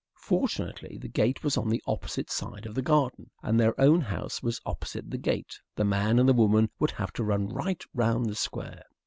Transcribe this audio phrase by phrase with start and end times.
[0.17, 4.41] Fortunately, the gate was on the opposite side of the garden, and their own house
[4.41, 5.59] was opposite the gate.
[5.75, 8.85] The man and the woman would have to run right round the Square.